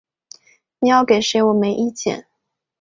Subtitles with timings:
[0.79, 2.25] 你要给谁我没有意见